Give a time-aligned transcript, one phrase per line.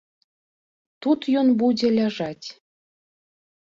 [1.07, 2.47] Тут ён будзе ляжаць.